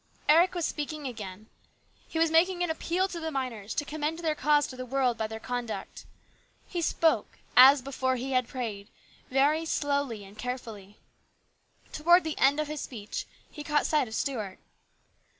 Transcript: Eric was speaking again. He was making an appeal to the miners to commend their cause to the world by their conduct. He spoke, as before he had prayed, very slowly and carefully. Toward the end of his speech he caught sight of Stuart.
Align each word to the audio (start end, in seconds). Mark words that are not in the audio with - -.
Eric 0.27 0.55
was 0.55 0.65
speaking 0.65 1.05
again. 1.05 1.45
He 2.07 2.17
was 2.17 2.31
making 2.31 2.63
an 2.63 2.71
appeal 2.71 3.07
to 3.07 3.19
the 3.19 3.29
miners 3.29 3.75
to 3.75 3.85
commend 3.85 4.17
their 4.17 4.33
cause 4.33 4.65
to 4.65 4.75
the 4.75 4.83
world 4.87 5.15
by 5.15 5.27
their 5.27 5.39
conduct. 5.39 6.05
He 6.67 6.81
spoke, 6.81 7.37
as 7.55 7.83
before 7.83 8.15
he 8.15 8.31
had 8.31 8.47
prayed, 8.47 8.87
very 9.29 9.63
slowly 9.63 10.23
and 10.25 10.35
carefully. 10.39 10.97
Toward 11.93 12.23
the 12.23 12.39
end 12.39 12.59
of 12.59 12.67
his 12.67 12.81
speech 12.81 13.27
he 13.51 13.63
caught 13.63 13.85
sight 13.85 14.07
of 14.07 14.15
Stuart. 14.15 14.57